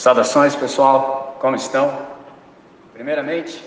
[0.00, 1.92] Saudações, pessoal, como estão?
[2.94, 3.62] Primeiramente,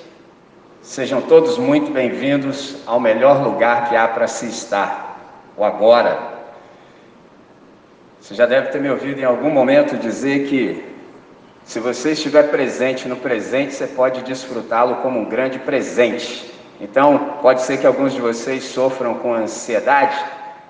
[0.82, 5.20] sejam todos muito bem-vindos ao melhor lugar que há para se estar,
[5.56, 6.18] o agora.
[8.20, 10.84] Você já deve ter me ouvido em algum momento dizer que
[11.66, 16.52] se você estiver presente no presente, você pode desfrutá-lo como um grande presente.
[16.82, 20.18] Então, pode ser que alguns de vocês sofram com ansiedade,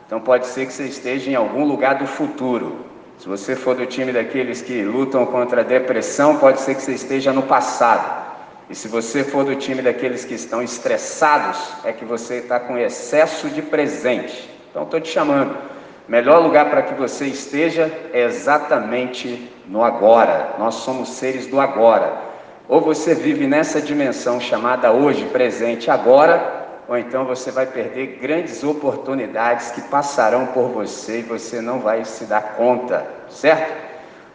[0.05, 2.91] então pode ser que você esteja em algum lugar do futuro.
[3.23, 6.91] Se você for do time daqueles que lutam contra a depressão, pode ser que você
[6.91, 8.21] esteja no passado.
[8.69, 12.77] E se você for do time daqueles que estão estressados, é que você está com
[12.77, 14.49] excesso de presente.
[14.69, 15.55] Então estou te chamando.
[16.05, 20.55] Melhor lugar para que você esteja é exatamente no agora.
[20.59, 22.11] Nós somos seres do agora.
[22.67, 28.63] Ou você vive nessa dimensão chamada hoje, presente, agora, ou então você vai perder grandes
[28.63, 33.73] oportunidades que passarão por você e você não vai se dar conta, certo?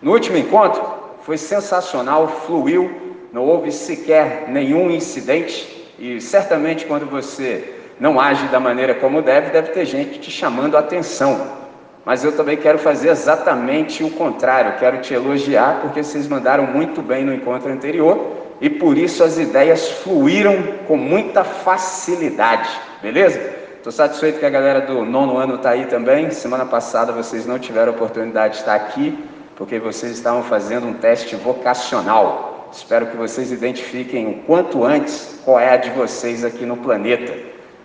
[0.01, 0.83] No último encontro
[1.23, 2.91] foi sensacional, fluiu,
[3.33, 9.51] não houve sequer nenhum incidente e certamente quando você não age da maneira como deve,
[9.51, 11.59] deve ter gente te chamando a atenção.
[12.05, 17.03] Mas eu também quero fazer exatamente o contrário, quero te elogiar porque vocês mandaram muito
[17.03, 20.57] bem no encontro anterior e por isso as ideias fluíram
[20.87, 22.69] com muita facilidade,
[23.01, 23.59] beleza?
[23.77, 26.31] Estou satisfeito que a galera do nono ano está aí também.
[26.31, 29.17] Semana passada vocês não tiveram oportunidade de estar aqui,
[29.55, 32.69] porque vocês estavam fazendo um teste vocacional.
[32.73, 37.33] Espero que vocês identifiquem o quanto antes qual é a de vocês aqui no planeta.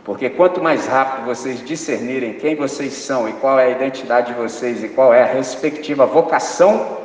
[0.03, 4.37] Porque quanto mais rápido vocês discernirem quem vocês são e qual é a identidade de
[4.37, 6.97] vocês e qual é a respectiva vocação,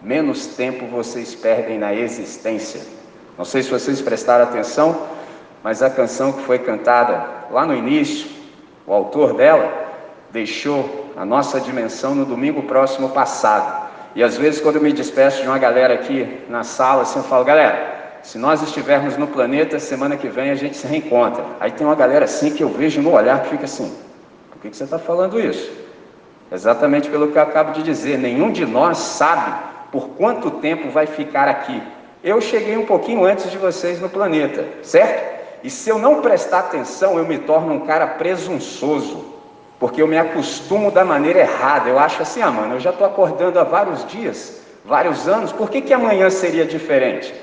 [0.00, 2.82] menos tempo vocês perdem na existência.
[3.36, 4.96] Não sei se vocês prestaram atenção,
[5.62, 8.30] mas a canção que foi cantada lá no início,
[8.86, 9.72] o autor dela
[10.30, 13.84] deixou a nossa dimensão no domingo próximo passado.
[14.14, 17.24] E às vezes, quando eu me despeço de uma galera aqui na sala, assim, eu
[17.24, 17.94] falo, galera,
[18.24, 21.44] se nós estivermos no planeta, semana que vem a gente se reencontra.
[21.60, 23.94] Aí tem uma galera assim que eu vejo no olhar que fica assim:
[24.50, 25.70] por que, que você está falando isso?
[26.50, 29.52] Exatamente pelo que eu acabo de dizer: nenhum de nós sabe
[29.92, 31.82] por quanto tempo vai ficar aqui.
[32.24, 35.44] Eu cheguei um pouquinho antes de vocês no planeta, certo?
[35.62, 39.26] E se eu não prestar atenção, eu me torno um cara presunçoso,
[39.78, 41.90] porque eu me acostumo da maneira errada.
[41.90, 45.68] Eu acho assim, ah, mano, eu já estou acordando há vários dias, vários anos, por
[45.68, 47.34] que, que amanhã seria diferente?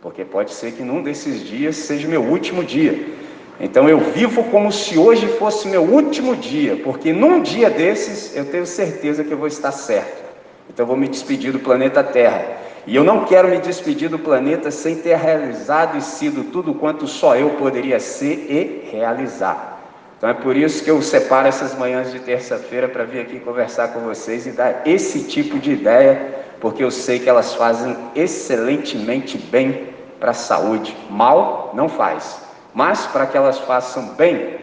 [0.00, 3.14] Porque pode ser que num desses dias seja meu último dia.
[3.60, 8.46] Então eu vivo como se hoje fosse meu último dia, porque num dia desses eu
[8.46, 10.25] tenho certeza que eu vou estar certo.
[10.68, 12.56] Então vou me despedir do planeta Terra.
[12.86, 17.08] E eu não quero me despedir do planeta sem ter realizado e sido tudo quanto
[17.08, 19.80] só eu poderia ser e realizar.
[20.16, 23.88] Então é por isso que eu separo essas manhãs de terça-feira para vir aqui conversar
[23.88, 29.36] com vocês e dar esse tipo de ideia, porque eu sei que elas fazem excelentemente
[29.36, 29.88] bem
[30.20, 30.96] para a saúde.
[31.10, 32.40] Mal não faz,
[32.72, 34.58] mas para que elas façam bem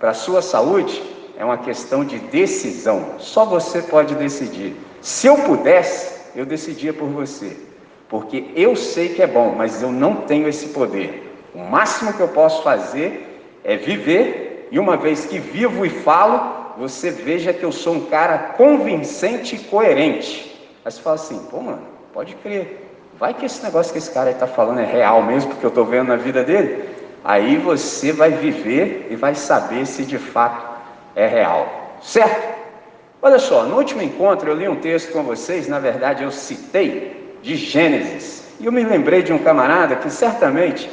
[0.00, 1.00] para a sua saúde,
[1.36, 3.16] é uma questão de decisão.
[3.18, 4.76] Só você pode decidir.
[5.00, 7.56] Se eu pudesse, eu decidia por você,
[8.08, 11.30] porque eu sei que é bom, mas eu não tenho esse poder.
[11.54, 16.74] O máximo que eu posso fazer é viver, e uma vez que vivo e falo,
[16.78, 20.58] você veja que eu sou um cara convincente e coerente.
[20.84, 21.82] Aí você fala assim, pô, mano,
[22.12, 22.88] pode crer,
[23.18, 25.84] vai que esse negócio que esse cara está falando é real mesmo, porque eu estou
[25.84, 26.84] vendo na vida dele.
[27.24, 30.71] Aí você vai viver e vai saber se de fato
[31.14, 32.60] é real, certo?
[33.20, 37.36] Olha só, no último encontro eu li um texto com vocês, na verdade eu citei
[37.42, 40.90] de Gênesis, e eu me lembrei de um camarada que certamente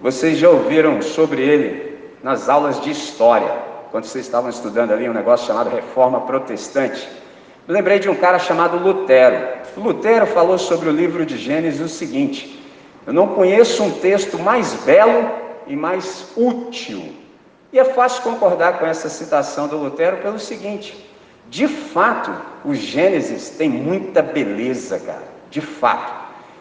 [0.00, 3.50] vocês já ouviram sobre ele nas aulas de história,
[3.90, 7.08] quando vocês estavam estudando ali um negócio chamado Reforma Protestante.
[7.66, 9.48] Me lembrei de um cara chamado Lutero.
[9.76, 12.62] Lutero falou sobre o livro de Gênesis o seguinte:
[13.06, 15.30] Eu não conheço um texto mais belo
[15.66, 17.23] e mais útil.
[17.74, 21.10] E é fácil concordar com essa citação do Lutero pelo seguinte:
[21.50, 22.32] de fato,
[22.64, 26.14] o Gênesis tem muita beleza, cara, de fato.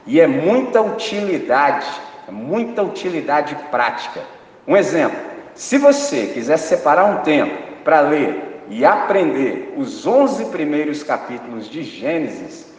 [0.08, 1.86] E é muita utilidade,
[2.28, 4.22] é muita utilidade prática.
[4.68, 5.20] Um exemplo:
[5.54, 11.84] se você quiser separar um tempo para ler e aprender os 11 primeiros capítulos de
[11.84, 12.73] Gênesis,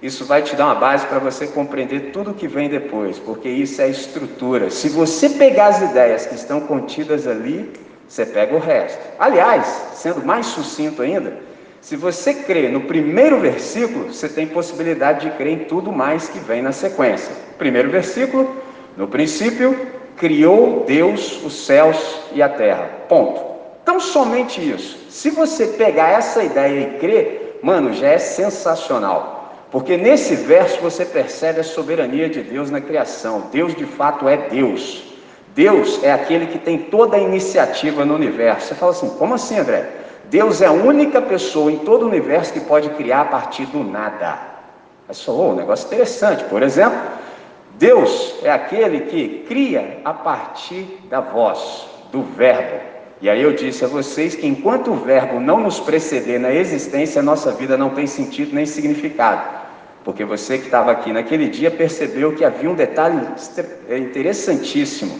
[0.00, 3.48] isso vai te dar uma base para você compreender tudo o que vem depois, porque
[3.48, 4.70] isso é estrutura.
[4.70, 7.72] Se você pegar as ideias que estão contidas ali,
[8.08, 8.98] você pega o resto.
[9.18, 11.36] Aliás, sendo mais sucinto ainda,
[11.80, 16.38] se você crê no primeiro versículo, você tem possibilidade de crer em tudo mais que
[16.38, 17.32] vem na sequência.
[17.56, 18.56] Primeiro versículo,
[18.96, 22.88] no princípio, criou Deus os céus e a terra.
[23.08, 23.40] Ponto.
[23.82, 25.06] Então, somente isso.
[25.08, 29.37] Se você pegar essa ideia e crer, mano, já é sensacional.
[29.70, 33.48] Porque nesse verso você percebe a soberania de Deus na criação.
[33.52, 35.04] Deus de fato é Deus.
[35.54, 38.68] Deus é aquele que tem toda a iniciativa no universo.
[38.68, 39.90] Você fala assim, como assim, André?
[40.30, 43.82] Deus é a única pessoa em todo o universo que pode criar a partir do
[43.82, 44.38] nada.
[45.06, 46.44] Mas soou um negócio interessante.
[46.44, 46.98] Por exemplo,
[47.78, 52.80] Deus é aquele que cria a partir da voz, do verbo.
[53.20, 57.20] E aí eu disse a vocês que enquanto o verbo não nos preceder na existência,
[57.20, 59.57] a nossa vida não tem sentido nem significado.
[60.08, 63.28] Porque você que estava aqui naquele dia percebeu que havia um detalhe
[63.90, 65.18] interessantíssimo.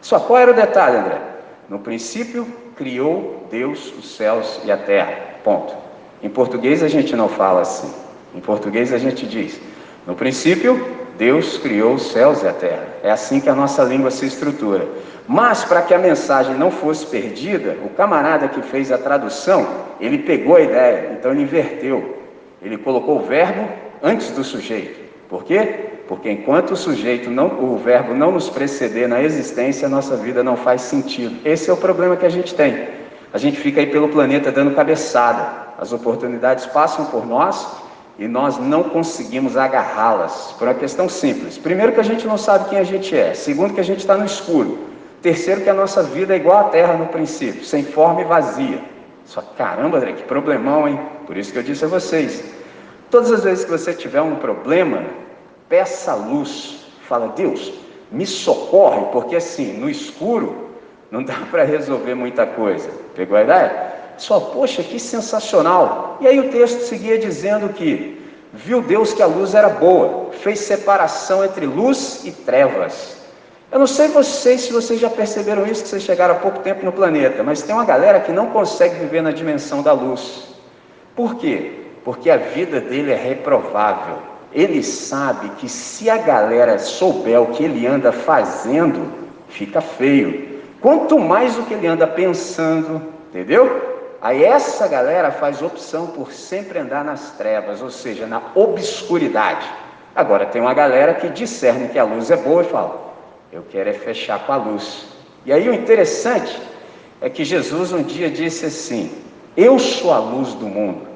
[0.00, 1.20] Só qual era o detalhe, André?
[1.68, 5.18] No princípio, criou Deus os céus e a terra.
[5.44, 5.74] Ponto.
[6.22, 7.92] Em português a gente não fala assim.
[8.34, 9.60] Em português a gente diz:
[10.06, 10.82] no princípio,
[11.18, 12.86] Deus criou os céus e a terra.
[13.02, 14.88] É assim que a nossa língua se estrutura.
[15.28, 19.68] Mas para que a mensagem não fosse perdida, o camarada que fez a tradução,
[20.00, 22.16] ele pegou a ideia, então ele inverteu.
[22.62, 25.00] Ele colocou o verbo antes do sujeito.
[25.28, 25.90] Por quê?
[26.08, 30.42] Porque enquanto o sujeito não, o verbo não nos preceder na existência, a nossa vida
[30.42, 31.36] não faz sentido.
[31.44, 32.88] Esse é o problema que a gente tem.
[33.32, 35.72] A gente fica aí pelo planeta dando cabeçada.
[35.78, 37.66] As oportunidades passam por nós
[38.18, 41.56] e nós não conseguimos agarrá-las por uma questão simples.
[41.56, 43.32] Primeiro que a gente não sabe quem a gente é.
[43.32, 44.78] Segundo que a gente está no escuro.
[45.22, 48.80] Terceiro que a nossa vida é igual à terra no princípio, sem forma e vazia.
[49.24, 51.00] Só caramba, André, que problemão, hein?
[51.26, 52.44] Por isso que eu disse a vocês.
[53.12, 55.04] Todas as vezes que você tiver um problema,
[55.68, 56.86] peça luz.
[57.06, 57.70] Fala, Deus,
[58.10, 60.70] me socorre, porque assim, no escuro
[61.10, 62.88] não dá para resolver muita coisa.
[63.14, 63.92] Pegou a ideia?
[64.16, 66.16] Só, poxa, que sensacional.
[66.22, 68.18] E aí o texto seguia dizendo que
[68.50, 73.18] viu Deus que a luz era boa, fez separação entre luz e trevas.
[73.70, 76.82] Eu não sei vocês se vocês já perceberam isso, que vocês chegaram há pouco tempo
[76.82, 80.48] no planeta, mas tem uma galera que não consegue viver na dimensão da luz.
[81.14, 81.81] Por quê?
[82.04, 84.18] Porque a vida dele é reprovável.
[84.52, 89.10] Ele sabe que se a galera souber o que ele anda fazendo,
[89.48, 90.60] fica feio.
[90.80, 93.00] Quanto mais o que ele anda pensando,
[93.30, 93.90] entendeu?
[94.20, 99.66] Aí essa galera faz opção por sempre andar nas trevas, ou seja, na obscuridade.
[100.14, 103.12] Agora tem uma galera que discerne que a luz é boa e fala:
[103.52, 105.06] eu quero é fechar com a luz.
[105.44, 106.58] E aí o interessante
[107.20, 109.10] é que Jesus um dia disse assim:
[109.56, 111.11] Eu sou a luz do mundo.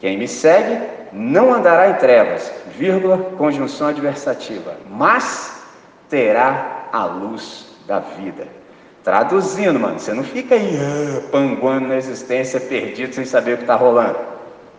[0.00, 0.78] Quem me segue
[1.12, 5.62] não andará em trevas, vírgula, conjunção adversativa, mas
[6.08, 8.46] terá a luz da vida.
[9.02, 13.62] Traduzindo, mano, você não fica aí uh, panguando na existência, perdido, sem saber o que
[13.62, 14.18] está rolando.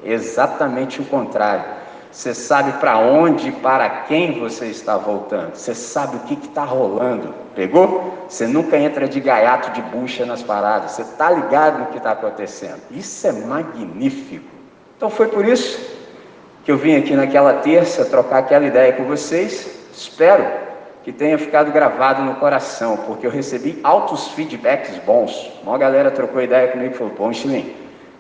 [0.03, 1.63] Exatamente o contrário.
[2.11, 5.55] Você sabe para onde e para quem você está voltando.
[5.55, 7.33] Você sabe o que está rolando.
[7.55, 8.25] Pegou?
[8.27, 10.91] Você nunca entra de gaiato de bucha nas paradas.
[10.91, 12.81] Você está ligado no que está acontecendo.
[12.91, 14.56] Isso é magnífico.
[14.97, 15.79] Então foi por isso
[16.65, 19.79] que eu vim aqui naquela terça trocar aquela ideia com vocês.
[19.93, 20.43] Espero
[21.03, 25.51] que tenha ficado gravado no coração, porque eu recebi altos feedbacks bons.
[25.61, 27.75] Uma galera trocou ideia comigo e falou: Pô, Michelin,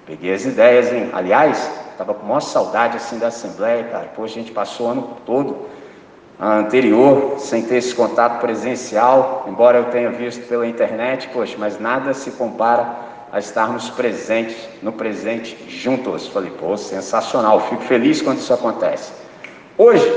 [0.05, 1.09] peguei as ideias, hein?
[1.13, 4.05] Aliás, estava com maior saudade assim da Assembleia, cara.
[4.15, 5.67] Pô, a gente passou o ano todo
[6.39, 12.13] anterior sem ter esse contato presencial, embora eu tenha visto pela internet, poxa, mas nada
[12.13, 16.27] se compara a estarmos presentes, no presente, juntos.
[16.27, 19.11] Falei, pô, sensacional, fico feliz quando isso acontece.
[19.77, 20.07] Hoje,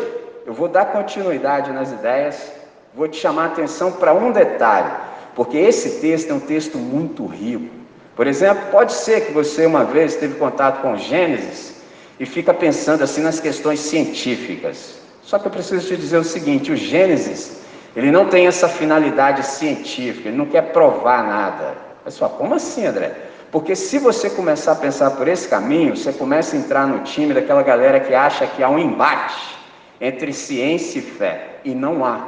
[0.46, 2.60] eu vou dar continuidade nas ideias
[2.92, 4.90] Vou te chamar a atenção para um detalhe,
[5.36, 7.72] porque esse texto é um texto muito rico.
[8.16, 11.76] Por exemplo, pode ser que você uma vez teve contato com Gênesis
[12.18, 14.98] e fica pensando assim nas questões científicas.
[15.22, 17.60] Só que eu preciso te dizer o seguinte: o Gênesis,
[17.94, 21.89] ele não tem essa finalidade científica, ele não quer provar nada.
[22.04, 23.12] Pessoal, como assim, André?
[23.50, 27.34] Porque se você começar a pensar por esse caminho, você começa a entrar no time
[27.34, 29.58] daquela galera que acha que há um embate
[30.00, 32.20] entre ciência e fé, e não há.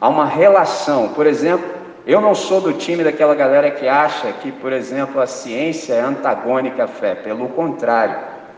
[0.00, 1.08] Há uma relação.
[1.08, 1.66] Por exemplo,
[2.06, 6.00] eu não sou do time daquela galera que acha que, por exemplo, a ciência é
[6.00, 7.14] antagônica à fé.
[7.14, 8.16] Pelo contrário,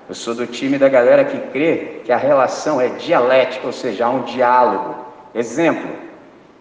[0.09, 4.07] eu sou do time da galera que crê que a relação é dialética, ou seja,
[4.07, 4.97] há um diálogo.
[5.35, 5.91] Exemplo,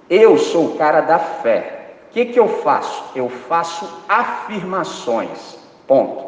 [0.10, 1.81] eu sou o cara da fé.
[2.12, 3.06] O que, que eu faço?
[3.16, 5.58] Eu faço afirmações.
[5.88, 6.26] Ponto.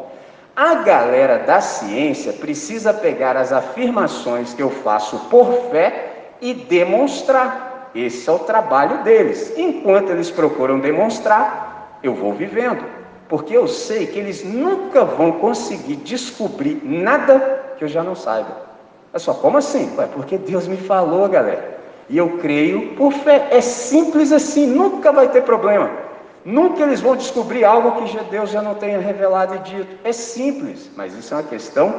[0.56, 7.90] A galera da ciência precisa pegar as afirmações que eu faço por fé e demonstrar.
[7.94, 9.52] Esse é o trabalho deles.
[9.58, 12.82] Enquanto eles procuram demonstrar, eu vou vivendo.
[13.28, 18.56] Porque eu sei que eles nunca vão conseguir descobrir nada que eu já não saiba.
[19.12, 19.94] É só, como assim?
[19.98, 21.73] Ué, porque Deus me falou, galera.
[22.08, 23.48] E eu creio por fé.
[23.50, 25.90] É simples assim, nunca vai ter problema.
[26.44, 29.98] Nunca eles vão descobrir algo que Deus já não tenha revelado e dito.
[30.04, 31.94] É simples, mas isso é uma questão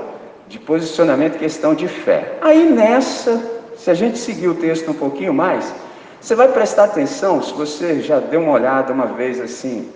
[0.47, 2.37] de posicionamento, questão de fé.
[2.41, 3.41] Aí nessa,
[3.75, 5.73] se a gente seguir o texto um pouquinho mais,
[6.21, 9.91] você vai prestar atenção, se você já deu uma olhada uma vez assim,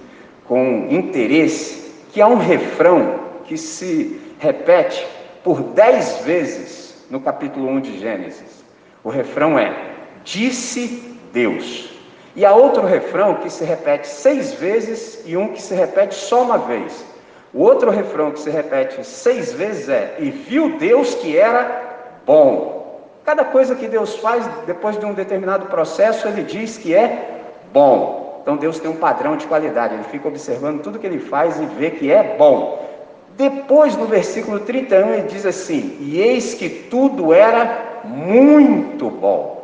[0.45, 5.07] com interesse, que há um refrão que se repete
[5.43, 8.63] por dez vezes no capítulo 1 de Gênesis.
[9.03, 9.88] O refrão é:
[10.23, 11.89] Disse Deus.
[12.35, 16.43] E há outro refrão que se repete seis vezes e um que se repete só
[16.43, 17.05] uma vez.
[17.53, 21.81] O outro refrão que se repete seis vezes é: E viu Deus que era
[22.25, 23.01] bom.
[23.25, 27.41] Cada coisa que Deus faz, depois de um determinado processo, ele diz que é
[27.73, 28.39] bom.
[28.41, 31.65] Então Deus tem um padrão de qualidade, ele fica observando tudo que ele faz e
[31.65, 32.87] vê que é bom.
[33.35, 39.58] Depois, no versículo 31, ele diz assim: E eis que tudo era muito bom.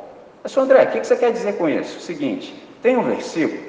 [0.45, 1.99] Mas, André, o que você quer dizer com isso?
[1.99, 3.59] Seguinte: tem um versículo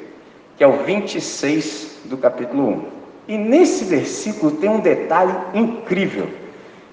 [0.58, 2.84] que é o 26 do capítulo 1.
[3.28, 6.28] E nesse versículo tem um detalhe incrível.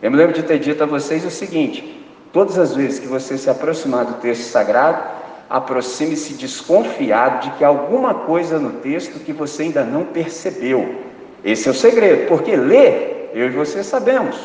[0.02, 3.38] Eu me lembro de ter dito a vocês o seguinte: todas as vezes que você
[3.38, 5.04] se aproximar do texto sagrado,
[5.50, 10.96] aproxime-se desconfiado de que alguma coisa no texto que você ainda não percebeu.
[11.44, 14.40] Esse é o segredo, porque ler, eu e você sabemos.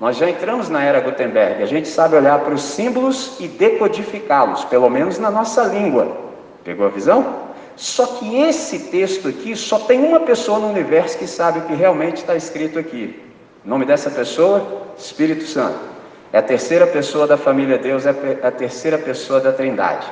[0.00, 4.64] Nós já entramos na era Gutenberg, a gente sabe olhar para os símbolos e decodificá-los,
[4.64, 6.16] pelo menos na nossa língua.
[6.64, 7.44] Pegou a visão?
[7.76, 11.74] Só que esse texto aqui só tem uma pessoa no universo que sabe o que
[11.74, 13.20] realmente está escrito aqui.
[13.64, 14.82] O nome dessa pessoa?
[14.98, 15.78] Espírito Santo.
[16.32, 20.06] É a terceira pessoa da família Deus, é a terceira pessoa da Trindade.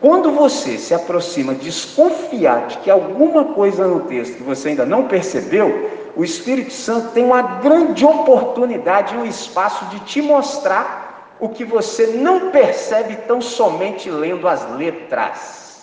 [0.00, 5.08] Quando você se aproxima desconfiado de que alguma coisa no texto que você ainda não
[5.08, 11.64] percebeu, o Espírito Santo tem uma grande oportunidade, um espaço de te mostrar o que
[11.64, 15.80] você não percebe tão somente lendo as letras.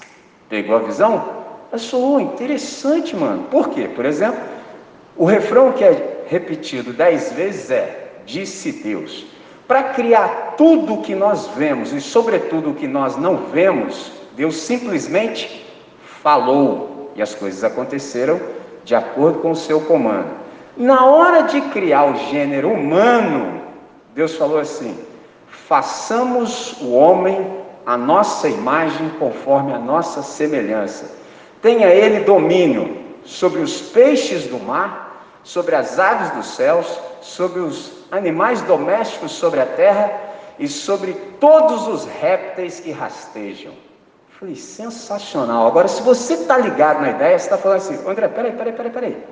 [0.49, 1.45] Pegou a visão?
[1.71, 3.43] Achou interessante, mano.
[3.43, 3.87] Por quê?
[3.87, 4.41] Por exemplo,
[5.15, 9.25] o refrão que é repetido dez vezes é: Disse Deus.
[9.65, 14.57] Para criar tudo o que nós vemos e, sobretudo, o que nós não vemos, Deus
[14.57, 15.65] simplesmente
[16.21, 20.29] falou e as coisas aconteceram de acordo com o seu comando.
[20.77, 23.61] Na hora de criar o gênero humano,
[24.13, 24.97] Deus falou assim:
[25.47, 31.13] façamos o homem a nossa imagem conforme a nossa semelhança.
[31.61, 38.05] Tenha ele domínio sobre os peixes do mar, sobre as aves dos céus, sobre os
[38.11, 40.11] animais domésticos sobre a terra
[40.57, 43.73] e sobre todos os répteis que rastejam.
[44.39, 45.67] Falei, sensacional.
[45.67, 48.91] Agora, se você está ligado na ideia, você está falando assim, André, peraí, peraí, peraí,
[48.91, 49.23] peraí.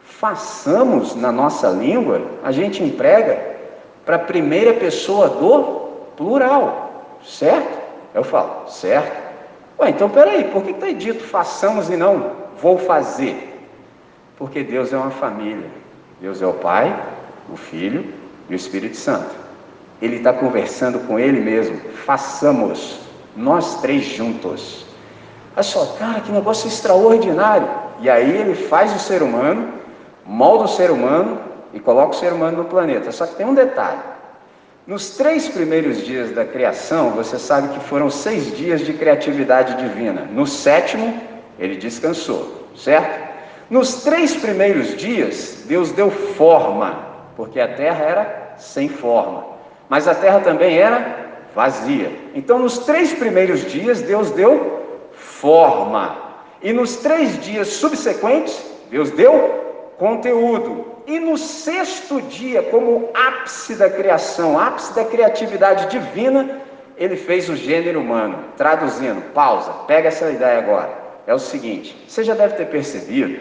[0.00, 3.56] Façamos na nossa língua, a gente emprega
[4.04, 7.78] para a primeira pessoa do plural, certo?
[8.14, 9.28] Eu falo, certo?
[9.78, 13.48] Ué, então peraí, por que está dito façamos e não vou fazer?
[14.36, 15.68] Porque Deus é uma família.
[16.20, 16.96] Deus é o Pai,
[17.52, 18.04] o Filho
[18.48, 19.34] e o Espírito Santo.
[20.00, 21.78] Ele está conversando com ele mesmo.
[22.04, 23.00] Façamos,
[23.38, 24.84] nós três juntos.
[25.54, 27.68] Olha só, cara, que negócio extraordinário.
[28.00, 29.72] E aí ele faz o ser humano,
[30.26, 31.38] molda o ser humano
[31.72, 33.10] e coloca o ser humano no planeta.
[33.12, 34.00] Só que tem um detalhe.
[34.86, 40.26] Nos três primeiros dias da criação, você sabe que foram seis dias de criatividade divina.
[40.30, 41.20] No sétimo,
[41.58, 43.28] ele descansou, certo?
[43.68, 49.44] Nos três primeiros dias, Deus deu forma porque a terra era sem forma,
[49.88, 51.17] mas a terra também era
[51.58, 52.12] vazia.
[52.36, 56.16] Então, nos três primeiros dias, Deus deu forma,
[56.62, 59.34] e nos três dias subsequentes, Deus deu
[59.98, 60.86] conteúdo.
[61.04, 66.60] E no sexto dia, como ápice da criação, ápice da criatividade divina,
[66.96, 68.38] ele fez o gênero humano.
[68.56, 70.92] Traduzindo, pausa, pega essa ideia agora.
[71.26, 73.36] É o seguinte: você já deve ter percebido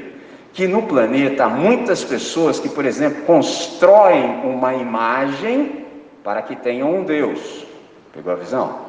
[0.54, 5.86] que no planeta há muitas pessoas que, por exemplo, constroem uma imagem
[6.24, 7.67] para que tenham um Deus.
[8.18, 8.80] Pegou a visão?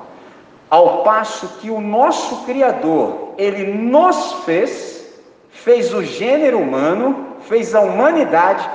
[0.71, 5.07] Ao passo que o nosso Criador, ele nos fez,
[5.51, 8.67] fez o gênero humano, fez a humanidade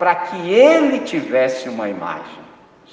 [0.00, 2.40] para que ele tivesse uma imagem.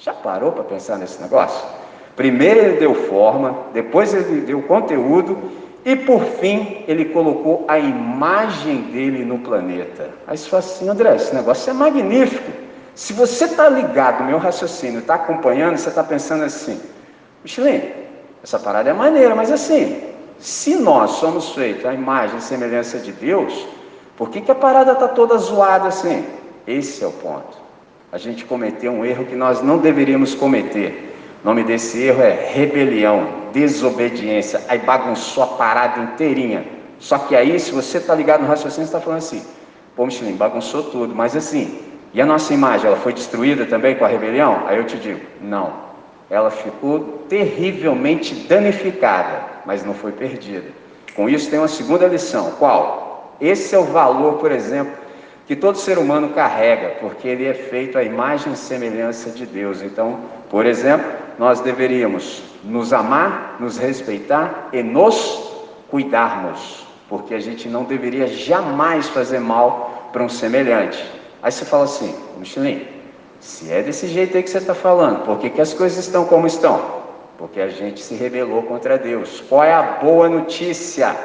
[0.00, 1.68] Já parou para pensar nesse negócio?
[2.14, 5.36] Primeiro ele deu forma, depois ele deu conteúdo
[5.84, 10.10] e por fim, ele colocou a imagem dele no planeta.
[10.24, 12.52] Aí você fala assim, André, esse negócio é magnífico.
[12.94, 16.80] Se você está ligado meu raciocínio, está acompanhando, você está pensando assim,
[17.42, 17.82] Michelin,
[18.42, 20.02] essa parada é maneira, mas assim,
[20.38, 23.66] se nós somos feitos a imagem e semelhança de Deus,
[24.16, 26.24] por que, que a parada está toda zoada assim?
[26.66, 27.58] Esse é o ponto.
[28.10, 31.16] A gente cometeu um erro que nós não deveríamos cometer.
[31.42, 34.60] O nome desse erro é rebelião, desobediência.
[34.68, 36.64] Aí bagunçou a parada inteirinha.
[36.98, 39.44] Só que aí, se você está ligado no raciocínio, você está falando assim:
[39.94, 41.14] pô, Michelin, bagunçou tudo.
[41.14, 41.78] Mas assim,
[42.12, 44.62] E a nossa imagem, ela foi destruída também com a rebelião?
[44.66, 45.72] Aí eu te digo, não.
[46.30, 50.66] Ela ficou terrivelmente danificada, mas não foi perdida.
[51.14, 52.52] Com isso tem uma segunda lição.
[52.58, 53.36] Qual?
[53.40, 54.92] Esse é o valor, por exemplo,
[55.46, 59.82] que todo ser humano carrega, porque ele é feito à imagem e semelhança de Deus.
[59.82, 60.20] Então,
[60.50, 65.56] por exemplo, nós deveríamos nos amar, nos respeitar e nos
[65.90, 71.02] cuidarmos, porque a gente não deveria jamais fazer mal para um semelhante.
[71.42, 72.86] Aí você fala assim, Michelin,
[73.40, 76.24] se é desse jeito aí que você está falando, por que, que as coisas estão
[76.24, 76.97] como estão?
[77.38, 79.42] Porque a gente se rebelou contra Deus.
[79.48, 81.16] Qual é a boa notícia?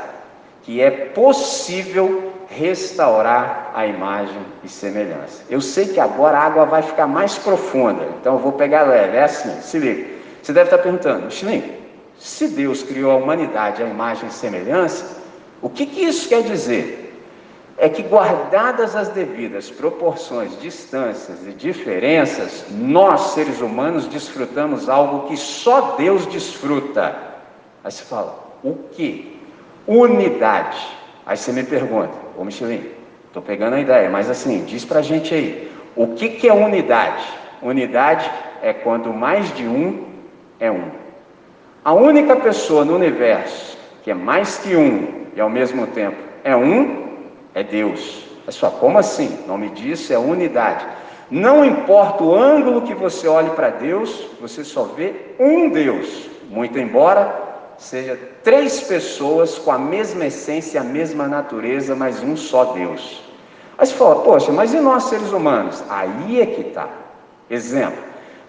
[0.62, 5.43] Que é possível restaurar a imagem e semelhança.
[5.50, 9.17] Eu sei que agora a água vai ficar mais profunda, então eu vou pegar leve.
[9.17, 10.13] É assim, se liga.
[10.41, 11.63] Você deve estar perguntando, Michelin,
[12.20, 15.22] se Deus criou a humanidade à imagem e semelhança,
[15.62, 17.02] o que, que isso quer dizer?
[17.83, 25.35] É que, guardadas as devidas proporções, distâncias e diferenças, nós, seres humanos, desfrutamos algo que
[25.35, 27.13] só Deus desfruta.
[27.83, 29.37] Aí você fala, o que?
[29.85, 30.77] Unidade.
[31.25, 32.89] Aí você me pergunta, ô Michelin,
[33.27, 36.53] estou pegando a ideia, mas assim, diz para a gente aí, o que, que é
[36.53, 37.25] unidade?
[37.61, 40.05] Unidade é quando mais de um
[40.57, 40.89] é um.
[41.83, 46.55] A única pessoa no universo que é mais que um e ao mesmo tempo é
[46.55, 47.02] um
[47.53, 48.25] é Deus.
[48.48, 49.39] É só como assim?
[49.45, 50.86] O nome disso é unidade.
[51.31, 56.29] Não importa o ângulo que você olhe para Deus, você só vê um Deus.
[56.50, 57.41] Muito embora
[57.77, 63.24] seja três pessoas com a mesma essência, a mesma natureza, mas um só Deus.
[63.77, 65.83] Aí você fala, poxa, mas e nós seres humanos?
[65.89, 66.88] Aí é que está.
[67.50, 68.03] Exemplo,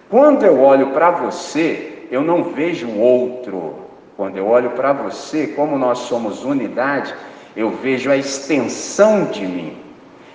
[0.09, 3.85] quando eu olho para você, eu não vejo outro.
[4.15, 7.13] Quando eu olho para você, como nós somos unidade,
[7.55, 9.77] eu vejo a extensão de mim.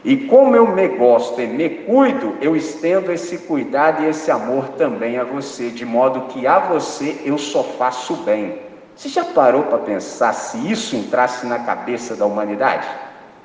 [0.03, 4.69] E como eu me gosto e me cuido, eu estendo esse cuidado e esse amor
[4.71, 8.59] também a você, de modo que a você eu só faço bem.
[8.97, 12.89] Você já parou para pensar se isso entrasse na cabeça da humanidade?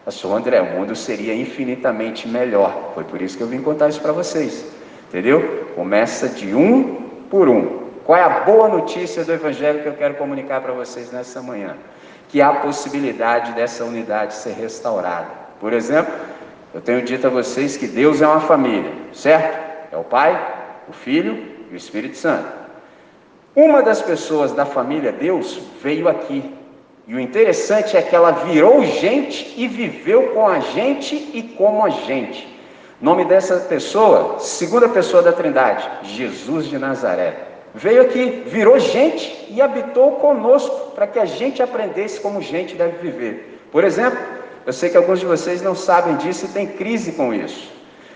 [0.05, 2.91] Pastor André, o mundo seria infinitamente melhor.
[2.93, 4.65] Foi por isso que eu vim contar isso para vocês.
[5.09, 5.67] Entendeu?
[5.75, 7.85] Começa de um por um.
[8.05, 11.75] Qual é a boa notícia do Evangelho que eu quero comunicar para vocês nessa manhã?
[12.35, 15.29] Que há possibilidade dessa unidade ser restaurada.
[15.57, 16.13] Por exemplo,
[16.73, 19.93] eu tenho dito a vocês que Deus é uma família, certo?
[19.93, 20.37] É o Pai,
[20.89, 22.45] o Filho e o Espírito Santo.
[23.55, 26.53] Uma das pessoas da família Deus veio aqui.
[27.07, 31.85] E o interessante é que ela virou gente e viveu com a gente e como
[31.85, 32.53] a gente.
[32.99, 37.54] Nome dessa pessoa, segunda pessoa da Trindade, Jesus de Nazaré.
[37.75, 42.97] Veio aqui, virou gente e habitou conosco para que a gente aprendesse como gente deve
[42.97, 43.59] viver.
[43.69, 44.17] Por exemplo,
[44.65, 47.69] eu sei que alguns de vocês não sabem disso e tem crise com isso.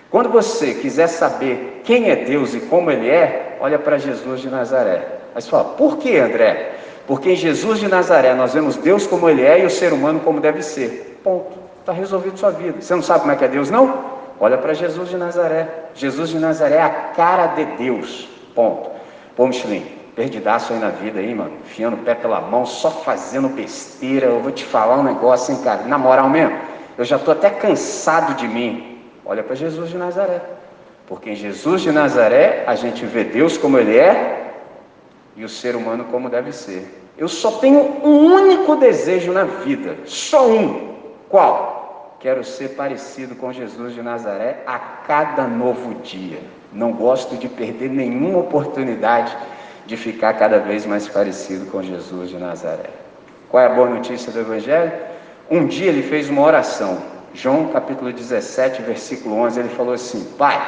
[0.09, 4.49] Quando você quiser saber quem é Deus e como Ele é, olha para Jesus de
[4.49, 5.05] Nazaré.
[5.35, 6.71] Você fala, por que André?
[7.05, 10.21] Porque em Jesus de Nazaré nós vemos Deus como Ele é e o ser humano
[10.21, 11.19] como deve ser.
[11.21, 11.57] Ponto.
[11.81, 12.81] Está resolvido sua vida.
[12.81, 14.19] Você não sabe como é que é Deus, não?
[14.39, 15.67] Olha para Jesus de Nazaré.
[15.93, 18.29] Jesus de Nazaré é a cara de Deus.
[18.55, 18.98] Ponto.
[19.39, 19.85] Pô, Michelin,
[20.17, 21.53] perdidaço aí na vida aí, mano.
[21.63, 24.25] Enfiando o pé pela mão, só fazendo besteira.
[24.25, 25.83] Eu vou te falar um negócio, hein, cara.
[25.83, 26.59] Na moral mesmo,
[26.97, 29.01] eu já estou até cansado de mim.
[29.25, 30.41] Olha para Jesus de Nazaré.
[31.07, 34.55] Porque em Jesus de Nazaré a gente vê Deus como Ele é
[35.37, 37.13] e o ser humano como deve ser.
[37.17, 40.95] Eu só tenho um único desejo na vida, só um.
[41.29, 42.17] Qual?
[42.19, 46.58] Quero ser parecido com Jesus de Nazaré a cada novo dia.
[46.71, 49.35] Não gosto de perder nenhuma oportunidade
[49.85, 52.89] de ficar cada vez mais parecido com Jesus de Nazaré.
[53.49, 54.91] Qual é a boa notícia do Evangelho?
[55.49, 56.99] Um dia ele fez uma oração.
[57.33, 60.61] João capítulo 17, versículo 11, ele falou assim: Pai,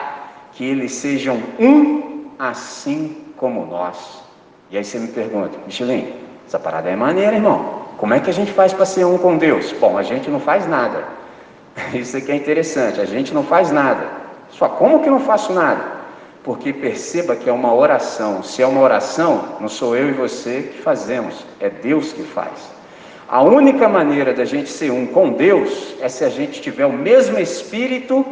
[0.54, 4.24] que eles sejam um assim como nós.
[4.72, 6.14] E aí você me pergunta, Michelin,
[6.48, 7.82] essa parada é maneira, irmão.
[7.98, 9.72] Como é que a gente faz para ser um com Deus?
[9.74, 11.04] Bom, a gente não faz nada.
[11.94, 14.08] Isso aqui é interessante, a gente não faz nada.
[14.50, 15.84] Só como que não faço nada?
[16.44, 18.42] Porque perceba que é uma oração.
[18.42, 22.72] Se é uma oração, não sou eu e você que fazemos, é Deus que faz.
[23.28, 26.94] A única maneira da gente ser um com Deus é se a gente tiver o
[26.94, 28.26] mesmo espírito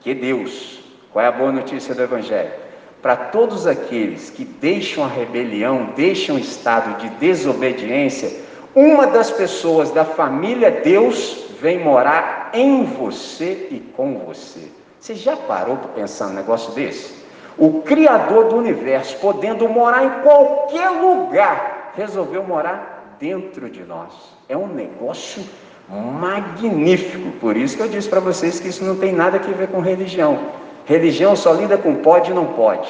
[0.00, 0.80] que Deus.
[1.12, 2.68] Qual é a boa notícia do Evangelho?
[3.02, 8.30] para todos aqueles que deixam a rebelião, deixam o estado de desobediência,
[8.74, 14.68] uma das pessoas da família Deus vem morar em você e com você.
[15.00, 17.17] Você já parou para pensar num negócio desse?
[17.58, 24.12] O Criador do universo, podendo morar em qualquer lugar, resolveu morar dentro de nós.
[24.48, 25.42] É um negócio
[25.88, 27.32] magnífico.
[27.40, 29.80] Por isso que eu disse para vocês que isso não tem nada a ver com
[29.80, 30.38] religião.
[30.86, 32.88] Religião só lida com pode e não pode.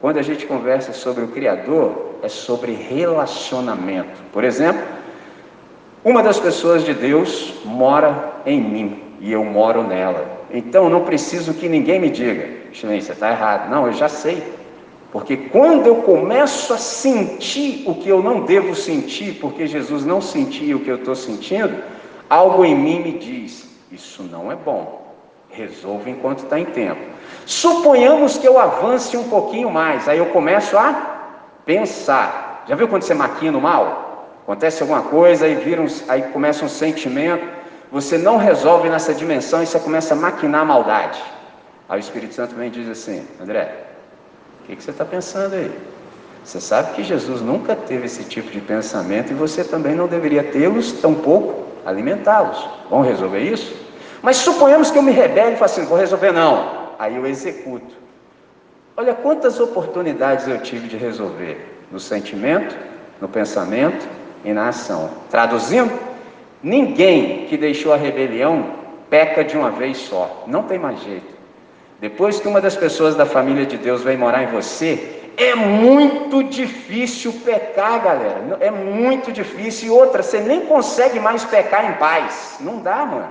[0.00, 4.22] Quando a gente conversa sobre o Criador, é sobre relacionamento.
[4.32, 4.82] Por exemplo,
[6.04, 10.26] uma das pessoas de Deus mora em mim e eu moro nela.
[10.52, 13.70] Então não preciso que ninguém me diga, Você está errado.
[13.70, 14.42] Não, eu já sei.
[15.12, 20.20] Porque quando eu começo a sentir o que eu não devo sentir, porque Jesus não
[20.20, 21.82] sentia o que eu estou sentindo,
[22.28, 25.06] algo em mim me diz: isso não é bom.
[25.50, 27.00] Resolva enquanto está em tempo.
[27.46, 31.30] Suponhamos que eu avance um pouquinho mais, aí eu começo a
[31.64, 32.64] pensar.
[32.66, 34.26] Já viu quando você maquina o mal?
[34.42, 37.46] Acontece alguma coisa, aí, vira um, aí começa um sentimento,
[37.92, 41.33] você não resolve nessa dimensão e você começa a maquinar a maldade.
[41.88, 43.84] Aí o Espírito Santo vem e diz assim: André,
[44.62, 45.70] o que, que você está pensando aí?
[46.44, 50.44] Você sabe que Jesus nunca teve esse tipo de pensamento e você também não deveria
[50.44, 52.68] tê-los, tampouco alimentá-los.
[52.90, 53.74] Vamos resolver isso?
[54.22, 56.84] Mas suponhamos que eu me rebele e falo assim: vou resolver não.
[56.98, 57.94] Aí eu executo.
[58.96, 62.76] Olha quantas oportunidades eu tive de resolver no sentimento,
[63.20, 64.06] no pensamento
[64.44, 65.10] e na ação.
[65.30, 65.92] Traduzindo,
[66.62, 68.76] ninguém que deixou a rebelião
[69.10, 70.44] peca de uma vez só.
[70.46, 71.33] Não tem mais jeito.
[72.00, 76.44] Depois que uma das pessoas da família de Deus vem morar em você, é muito
[76.44, 78.58] difícil pecar, galera.
[78.60, 79.88] É muito difícil.
[79.88, 82.56] E outra, você nem consegue mais pecar em paz.
[82.60, 83.28] Não dá, mano.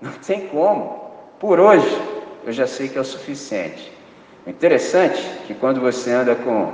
[0.00, 1.12] Não tem como.
[1.40, 2.00] Por hoje,
[2.44, 3.92] eu já sei que é o suficiente.
[4.46, 6.72] O interessante é que quando você anda com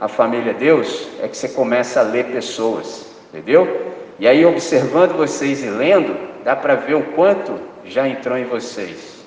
[0.00, 3.92] a família Deus, é que você começa a ler pessoas, entendeu?
[4.18, 9.21] E aí, observando vocês e lendo, dá para ver o quanto já entrou em vocês.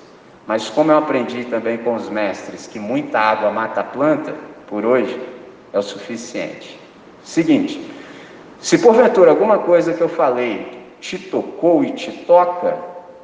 [0.46, 4.34] Mas como eu aprendi também com os mestres que muita água mata a planta,
[4.66, 5.20] por hoje
[5.72, 6.78] é o suficiente.
[7.24, 7.90] Seguinte,
[8.60, 12.76] se porventura alguma coisa que eu falei te tocou e te toca,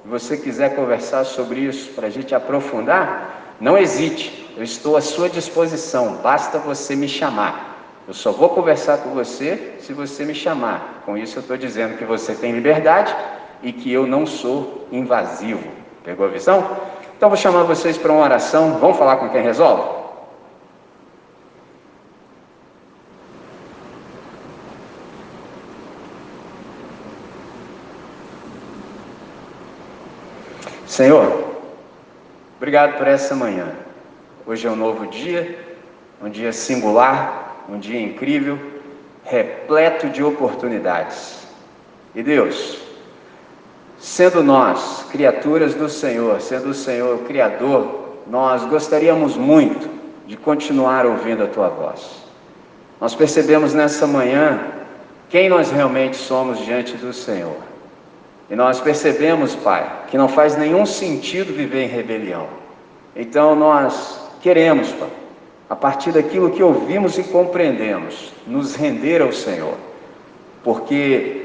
[0.04, 5.00] e você quiser conversar sobre isso para a gente aprofundar, não hesite, eu estou à
[5.00, 7.72] sua disposição, basta você me chamar.
[8.06, 11.02] Eu só vou conversar com você se você me chamar.
[11.06, 13.14] Com isso eu estou dizendo que você tem liberdade
[13.62, 15.68] e que eu não sou invasivo.
[16.02, 16.68] Pegou a visão?
[17.22, 18.78] Então vou chamar vocês para uma oração.
[18.80, 19.88] Vamos falar com quem resolve?
[30.84, 31.44] Senhor,
[32.56, 33.68] obrigado por essa manhã.
[34.44, 35.76] Hoje é um novo dia,
[36.20, 38.58] um dia singular, um dia incrível,
[39.22, 41.46] repleto de oportunidades.
[42.16, 42.82] E Deus,
[44.02, 49.88] Sendo nós criaturas do Senhor, sendo o Senhor o Criador, nós gostaríamos muito
[50.26, 52.24] de continuar ouvindo a Tua voz.
[53.00, 54.60] Nós percebemos nessa manhã
[55.28, 57.54] quem nós realmente somos diante do Senhor.
[58.50, 62.48] E nós percebemos, Pai, que não faz nenhum sentido viver em rebelião.
[63.14, 65.10] Então nós queremos, Pai,
[65.70, 69.74] a partir daquilo que ouvimos e compreendemos, nos render ao Senhor.
[70.64, 71.41] Porque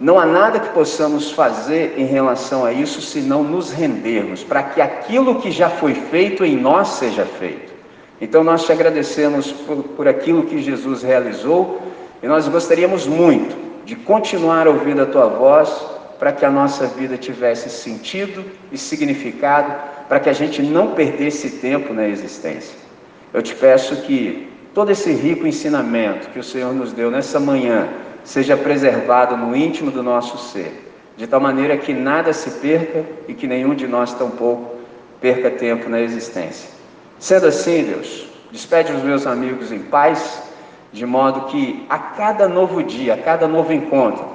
[0.00, 4.62] não há nada que possamos fazer em relação a isso se não nos rendermos, para
[4.62, 7.72] que aquilo que já foi feito em nós seja feito.
[8.20, 11.80] Então nós te agradecemos por, por aquilo que Jesus realizou
[12.22, 15.70] e nós gostaríamos muito de continuar ouvindo a tua voz
[16.18, 19.74] para que a nossa vida tivesse sentido e significado,
[20.08, 22.76] para que a gente não perdesse tempo na existência.
[23.32, 27.88] Eu te peço que todo esse rico ensinamento que o Senhor nos deu nessa manhã,
[28.24, 33.34] seja preservado no íntimo do nosso ser, de tal maneira que nada se perca e
[33.34, 34.74] que nenhum de nós tampouco
[35.20, 36.68] perca tempo na existência.
[37.18, 40.42] Sendo assim, Deus, despede os meus amigos em paz,
[40.92, 44.26] de modo que a cada novo dia, a cada novo encontro,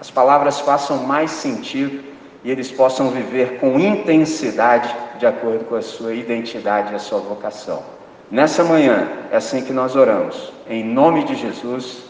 [0.00, 2.04] as palavras façam mais sentido
[2.44, 7.18] e eles possam viver com intensidade de acordo com a sua identidade e a sua
[7.18, 7.82] vocação.
[8.30, 10.52] Nessa manhã, é assim que nós oramos.
[10.68, 12.04] Em nome de Jesus,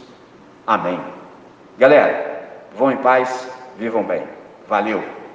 [0.66, 0.98] amém.
[1.78, 2.42] Galera,
[2.74, 4.22] vão em paz, vivam bem.
[4.66, 5.25] Valeu!